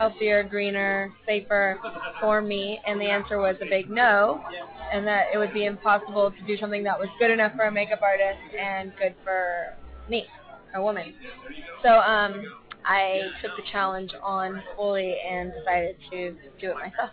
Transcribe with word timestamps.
healthier, 0.00 0.42
greener, 0.42 1.12
safer 1.26 1.78
for 2.20 2.40
me? 2.40 2.80
And 2.86 2.98
the 2.98 3.04
answer 3.04 3.38
was 3.38 3.56
a 3.60 3.66
big 3.66 3.90
no, 3.90 4.42
and 4.92 5.06
that 5.06 5.26
it 5.32 5.36
would 5.36 5.52
be 5.52 5.66
impossible 5.66 6.30
to 6.32 6.46
do 6.46 6.56
something 6.56 6.82
that 6.84 6.98
was 6.98 7.08
good 7.18 7.30
enough 7.30 7.52
for 7.54 7.64
a 7.64 7.70
makeup 7.70 8.00
artist 8.02 8.40
and 8.58 8.92
good 8.98 9.14
for 9.22 9.76
me, 10.08 10.24
a 10.74 10.82
woman. 10.82 11.12
So 11.82 11.90
um, 11.90 12.42
I 12.84 13.20
took 13.42 13.50
the 13.56 13.62
challenge 13.70 14.10
on 14.22 14.62
fully 14.74 15.14
and 15.30 15.52
decided 15.52 15.96
to 16.10 16.30
do 16.58 16.70
it 16.70 16.76
myself. 16.76 17.10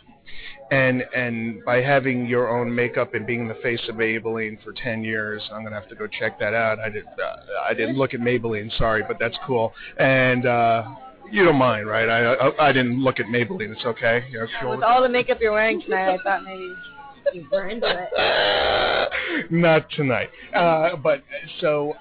And 0.72 1.04
and 1.16 1.64
by 1.66 1.82
having 1.82 2.26
your 2.26 2.50
own 2.50 2.74
makeup 2.74 3.14
and 3.14 3.26
being 3.26 3.48
the 3.48 3.56
face 3.56 3.80
of 3.88 3.96
Maybelline 3.96 4.62
for 4.64 4.74
10 4.74 5.04
years, 5.04 5.42
I'm 5.52 5.64
gonna 5.64 5.80
have 5.80 5.90
to 5.90 5.96
go 5.96 6.08
check 6.08 6.40
that 6.40 6.54
out. 6.54 6.80
I 6.80 6.90
did 6.90 7.06
uh, 7.06 7.64
I 7.68 7.74
didn't 7.74 7.98
look 7.98 8.14
at 8.14 8.20
Maybelline, 8.20 8.78
sorry, 8.78 9.04
but 9.08 9.18
that's 9.20 9.38
cool. 9.46 9.74
And 9.98 10.46
uh, 10.46 10.84
you 11.32 11.44
don't 11.46 11.55
mind, 11.57 11.88
right? 11.88 12.07
I, 12.09 12.34
I 12.34 12.70
I 12.70 12.71
didn't 12.71 13.02
look 13.04 13.20
at 13.20 13.25
Maybelline. 13.27 13.71
It's 13.71 13.86
okay. 13.86 14.23
Cool 14.62 14.72
With 14.72 14.84
all 14.84 15.02
the 15.02 15.09
makeup 15.09 15.40
you're 15.41 15.52
wearing 15.53 15.81
tonight, 15.81 16.13
I 16.20 16.23
thought 16.23 16.44
maybe 16.44 16.73
you 17.34 17.48
were 17.52 17.67
into 17.67 17.88
it. 17.88 19.50
Not 19.52 19.90
tonight. 19.91 20.30
Uh, 20.55 20.95
but 20.98 21.23
so 21.62 21.94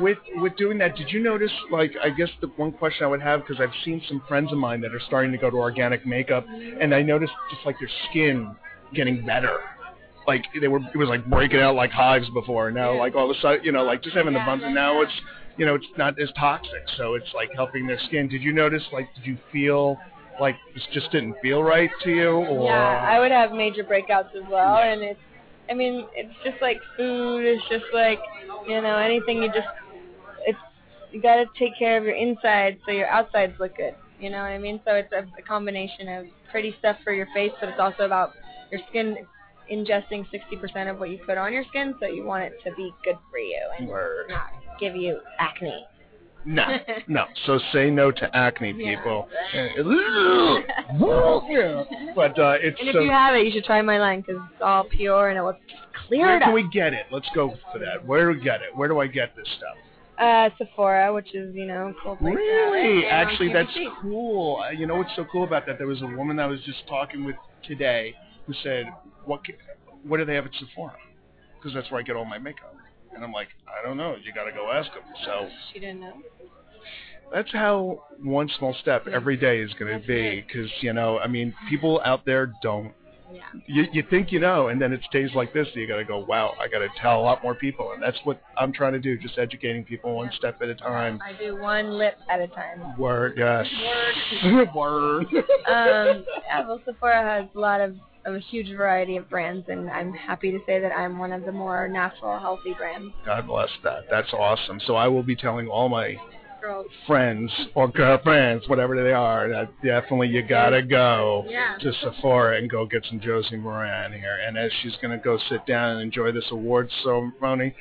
with 0.00 0.18
with 0.36 0.56
doing 0.56 0.78
that, 0.78 0.96
did 0.96 1.10
you 1.10 1.20
notice? 1.22 1.52
Like, 1.70 1.92
I 2.02 2.10
guess 2.10 2.28
the 2.40 2.48
one 2.56 2.72
question 2.72 3.04
I 3.04 3.08
would 3.08 3.22
have 3.22 3.40
because 3.40 3.60
I've 3.60 3.74
seen 3.84 4.02
some 4.08 4.22
friends 4.28 4.50
of 4.52 4.58
mine 4.58 4.80
that 4.82 4.92
are 4.94 5.00
starting 5.06 5.32
to 5.32 5.38
go 5.38 5.50
to 5.50 5.56
organic 5.56 6.06
makeup, 6.06 6.46
and 6.48 6.94
I 6.94 7.02
noticed 7.02 7.32
just 7.50 7.64
like 7.66 7.76
their 7.78 7.90
skin 8.10 8.54
getting 8.94 9.24
better. 9.26 9.58
Like 10.26 10.44
they 10.58 10.68
were, 10.68 10.78
it 10.78 10.96
was 10.96 11.08
like 11.08 11.26
breaking 11.26 11.60
out 11.60 11.74
like 11.74 11.90
hives 11.90 12.28
before. 12.30 12.70
Now, 12.70 12.94
Yeah. 12.94 12.98
like 13.00 13.14
all 13.14 13.30
of 13.30 13.36
a 13.36 13.40
sudden, 13.40 13.62
you 13.62 13.72
know, 13.72 13.82
like 13.82 14.02
just 14.02 14.16
having 14.16 14.32
the 14.32 14.38
Yeah, 14.38 14.46
bumps, 14.46 14.64
and 14.64 14.74
yeah, 14.74 14.80
now 14.80 14.94
yeah. 15.00 15.02
it's, 15.06 15.12
you 15.56 15.66
know, 15.66 15.74
it's 15.74 15.86
not 15.96 16.20
as 16.20 16.30
toxic. 16.38 16.84
So 16.96 17.14
it's 17.14 17.32
like 17.34 17.50
helping 17.54 17.86
their 17.86 17.98
skin. 18.06 18.28
Did 18.28 18.42
you 18.42 18.52
notice? 18.52 18.82
Like, 18.92 19.08
did 19.14 19.26
you 19.26 19.38
feel 19.52 19.98
like 20.40 20.56
this 20.74 20.82
just 20.92 21.10
didn't 21.12 21.36
feel 21.42 21.62
right 21.62 21.90
to 22.02 22.10
you, 22.10 22.30
or? 22.30 22.68
Yeah, 22.68 23.08
I 23.08 23.20
would 23.20 23.30
have 23.30 23.52
major 23.52 23.84
breakouts 23.84 24.34
as 24.34 24.48
well, 24.50 24.78
and 24.78 25.02
it's, 25.02 25.20
I 25.70 25.74
mean, 25.74 26.06
it's 26.14 26.34
just 26.44 26.60
like 26.60 26.80
food. 26.96 27.44
It's 27.44 27.62
just 27.70 27.84
like, 27.92 28.18
you 28.66 28.80
know, 28.80 28.96
anything 28.96 29.42
you 29.42 29.48
just, 29.48 29.68
it's, 30.46 30.58
you 31.12 31.22
got 31.22 31.36
to 31.36 31.46
take 31.58 31.78
care 31.78 31.96
of 31.96 32.04
your 32.04 32.16
insides 32.16 32.78
so 32.84 32.92
your 32.92 33.08
outsides 33.08 33.54
look 33.60 33.76
good. 33.76 33.94
You 34.18 34.30
know 34.30 34.38
what 34.38 34.50
I 34.50 34.58
mean? 34.58 34.80
So 34.84 34.94
it's 34.94 35.12
a, 35.12 35.26
a 35.38 35.42
combination 35.42 36.08
of 36.08 36.26
pretty 36.50 36.74
stuff 36.78 36.96
for 37.04 37.12
your 37.12 37.26
face, 37.34 37.52
but 37.60 37.68
it's 37.68 37.80
also 37.80 38.04
about 38.04 38.32
your 38.70 38.80
skin 38.90 39.16
ingesting 39.72 40.26
60% 40.30 40.90
of 40.90 40.98
what 40.98 41.10
you 41.10 41.18
put 41.24 41.38
on 41.38 41.52
your 41.52 41.64
skin, 41.70 41.94
so 42.00 42.06
you 42.06 42.24
want 42.24 42.44
it 42.44 42.52
to 42.64 42.74
be 42.74 42.92
good 43.04 43.16
for 43.30 43.38
you 43.38 43.60
and 43.78 43.88
Word. 43.88 44.26
not 44.28 44.50
give 44.80 44.96
you 44.96 45.20
acne. 45.38 45.86
No, 46.46 46.66
no. 47.08 47.24
So 47.46 47.58
say 47.72 47.90
no 47.90 48.10
to 48.10 48.36
acne, 48.36 48.74
people. 48.74 49.28
Yeah. 49.54 49.68
But 52.14 52.38
uh, 52.38 52.56
it's 52.60 52.78
And 52.80 52.88
if 52.88 52.94
so. 52.94 53.00
you 53.00 53.10
have 53.10 53.34
it, 53.34 53.46
you 53.46 53.52
should 53.52 53.64
try 53.64 53.80
my 53.82 53.98
line 53.98 54.20
because 54.20 54.42
it's 54.52 54.62
all 54.62 54.84
pure 54.84 55.28
and 55.30 55.38
it 55.38 55.42
will 55.42 55.56
clear 56.06 56.26
Where 56.26 56.38
can 56.40 56.48
up. 56.50 56.54
we 56.54 56.68
get 56.68 56.92
it? 56.92 57.06
Let's 57.10 57.28
go 57.34 57.54
for 57.72 57.78
that. 57.78 58.04
Where 58.06 58.30
do 58.32 58.38
we 58.38 58.44
get 58.44 58.60
it? 58.62 58.74
Where 58.76 58.88
do 58.88 59.00
I 59.00 59.06
get 59.06 59.34
this 59.36 59.46
stuff? 59.56 59.76
Uh, 60.18 60.48
Sephora, 60.58 61.12
which 61.12 61.34
is 61.34 61.54
you 61.56 61.66
know 61.66 61.92
cool 62.02 62.16
place. 62.16 62.34
to 62.34 62.38
have 62.40 62.46
it, 62.74 62.76
Really? 62.76 63.06
on 63.06 63.10
Actually, 63.12 63.52
that's 63.52 63.76
cool. 64.00 64.62
Uh, 64.64 64.70
You 64.70 64.86
know 64.86 64.96
what's 64.96 65.10
so 65.16 65.24
cool 65.32 65.42
about 65.44 65.66
that? 65.66 65.78
There 65.78 65.88
was 65.88 66.02
a 66.02 66.06
woman 66.06 66.38
I 66.38 66.46
was 66.46 66.60
just 66.64 66.86
talking 66.86 67.24
with 67.24 67.34
today 67.66 68.14
who 68.46 68.52
said, 68.62 68.86
"What? 69.24 69.40
What 70.06 70.18
do 70.18 70.24
they 70.24 70.34
have 70.36 70.44
at 70.46 70.52
Sephora?" 70.54 70.94
Because 71.58 71.74
that's 71.74 71.90
where 71.90 71.98
I 71.98 72.04
get 72.04 72.14
all 72.14 72.24
my 72.26 72.38
makeup. 72.38 72.76
And 73.14 73.24
I'm 73.24 73.32
like, 73.32 73.48
I 73.68 73.86
don't 73.86 73.96
know. 73.96 74.16
You 74.22 74.32
got 74.32 74.44
to 74.44 74.52
go 74.52 74.70
ask 74.72 74.90
them. 74.92 75.02
So 75.24 75.48
She 75.72 75.78
didn't 75.80 76.00
know. 76.00 76.14
that's 77.32 77.52
how 77.52 78.04
one 78.22 78.48
small 78.58 78.74
step 78.80 79.06
every 79.06 79.36
day 79.36 79.60
is 79.60 79.72
going 79.78 80.00
to 80.00 80.06
be. 80.06 80.44
Because 80.46 80.70
you 80.80 80.92
know, 80.92 81.18
I 81.18 81.26
mean, 81.26 81.54
people 81.68 82.00
out 82.04 82.24
there 82.26 82.52
don't. 82.62 82.92
Yeah. 83.32 83.40
You, 83.66 83.84
you 83.92 84.04
think 84.10 84.30
you 84.30 84.38
know, 84.38 84.68
and 84.68 84.80
then 84.80 84.92
it's 84.92 85.04
days 85.10 85.30
like 85.34 85.52
this 85.52 85.66
that 85.74 85.80
you 85.80 85.88
got 85.88 85.96
to 85.96 86.04
go, 86.04 86.18
wow, 86.18 86.54
I 86.60 86.68
got 86.68 86.80
to 86.80 86.88
tell 87.00 87.18
a 87.18 87.22
lot 87.22 87.42
more 87.42 87.56
people, 87.56 87.90
and 87.92 88.00
that's 88.00 88.18
what 88.22 88.40
I'm 88.56 88.72
trying 88.72 88.92
to 88.92 89.00
do, 89.00 89.18
just 89.18 89.38
educating 89.38 89.82
people 89.82 90.14
one 90.14 90.30
step 90.36 90.62
at 90.62 90.68
a 90.68 90.74
time. 90.76 91.20
I 91.20 91.32
do 91.36 91.56
one 91.56 91.98
lip 91.98 92.16
at 92.30 92.40
a 92.40 92.46
time. 92.46 92.96
Word, 92.96 93.34
yes. 93.36 93.66
Word. 94.74 95.26
Um, 95.66 96.24
yeah, 96.46 96.66
well, 96.66 96.80
Sephora 96.84 97.22
has 97.22 97.46
a 97.56 97.58
lot 97.58 97.80
of 97.80 97.96
a 98.26 98.38
huge 98.38 98.74
variety 98.76 99.16
of 99.16 99.28
brands, 99.28 99.66
and 99.68 99.90
I'm 99.90 100.12
happy 100.12 100.50
to 100.52 100.58
say 100.66 100.80
that 100.80 100.92
I'm 100.92 101.18
one 101.18 101.32
of 101.32 101.44
the 101.44 101.52
more 101.52 101.88
natural, 101.88 102.38
healthy 102.38 102.74
brands. 102.74 103.12
God 103.24 103.46
bless 103.46 103.70
that. 103.82 104.04
That's 104.10 104.32
awesome. 104.32 104.80
So 104.86 104.96
I 104.96 105.08
will 105.08 105.22
be 105.22 105.36
telling 105.36 105.68
all 105.68 105.88
my 105.88 106.16
Girls. 106.60 106.86
friends 107.06 107.52
or 107.74 107.88
girlfriends, 107.88 108.66
whatever 108.68 109.02
they 109.02 109.12
are, 109.12 109.48
that 109.50 109.68
definitely 109.82 110.28
you 110.28 110.40
gotta 110.42 110.80
go 110.82 111.44
Yeah. 111.46 111.76
to 111.80 111.92
Sephora 111.92 112.56
and 112.56 112.70
go 112.70 112.86
get 112.86 113.04
some 113.04 113.20
Josie 113.20 113.56
Maran 113.56 114.12
here. 114.12 114.38
And 114.46 114.56
as 114.56 114.72
she's 114.82 114.96
gonna 115.02 115.18
go 115.18 115.36
sit 115.50 115.66
down 115.66 115.90
and 115.90 116.00
enjoy 116.00 116.32
this 116.32 116.50
award 116.50 116.90
ceremony, 117.02 117.74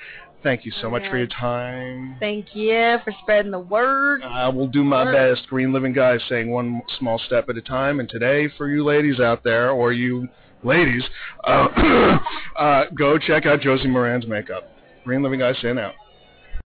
thank 0.43 0.65
you 0.65 0.71
so 0.81 0.89
much 0.89 1.03
for 1.09 1.17
your 1.17 1.27
time. 1.27 2.17
Thank 2.19 2.55
you 2.55 2.97
for 3.03 3.13
spreading 3.21 3.51
the 3.51 3.59
word. 3.59 4.21
I 4.23 4.49
will 4.49 4.67
do 4.67 4.83
my 4.83 5.05
Word. 5.05 5.35
best. 5.35 5.47
Green 5.47 5.73
Living 5.73 5.93
Guy 5.93 6.17
saying 6.29 6.49
one 6.49 6.81
small 6.99 7.19
step 7.25 7.49
at 7.49 7.57
a 7.57 7.61
time. 7.61 7.99
And 7.99 8.09
today, 8.09 8.49
for 8.57 8.67
you 8.67 8.83
ladies 8.83 9.19
out 9.19 9.43
there, 9.43 9.71
or 9.71 9.93
you 9.93 10.27
ladies, 10.63 11.03
uh, 11.45 11.67
uh, 12.59 12.83
go 12.95 13.17
check 13.17 13.45
out 13.45 13.61
Josie 13.61 13.87
Maran's 13.87 14.27
makeup. 14.27 14.69
Green 15.03 15.23
Living 15.23 15.39
Guy 15.39 15.53
saying 15.61 15.79
out. 15.79 15.93